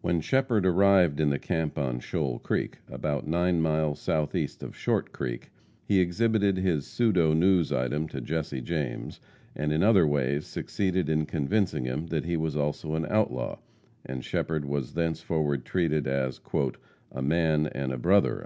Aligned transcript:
When 0.00 0.22
Shepherd 0.22 0.64
arrived 0.64 1.20
in 1.20 1.28
the 1.28 1.38
camp 1.38 1.76
on 1.76 2.00
Shoal 2.00 2.38
Creek, 2.38 2.78
about 2.88 3.26
nine 3.28 3.60
miles 3.60 4.00
southeast 4.00 4.62
of 4.62 4.74
Short 4.74 5.12
Creek, 5.12 5.50
he 5.84 6.00
exhibited 6.00 6.56
his 6.56 6.86
pseudo 6.86 7.34
news 7.34 7.70
item 7.70 8.08
to 8.08 8.22
Jesse 8.22 8.62
James, 8.62 9.20
and 9.54 9.70
in 9.70 9.82
other 9.82 10.06
ways 10.06 10.46
succeeded 10.46 11.10
in 11.10 11.26
convincing 11.26 11.84
him 11.84 12.06
that 12.06 12.24
he 12.24 12.38
was 12.38 12.56
also 12.56 12.94
an 12.94 13.04
outlaw, 13.10 13.58
and 14.06 14.24
Shepherd 14.24 14.64
was 14.64 14.94
thenceforward 14.94 15.66
treated 15.66 16.06
as 16.06 16.40
"a 17.12 17.20
man 17.20 17.66
and 17.66 17.92
a 17.92 17.98
brother." 17.98 18.38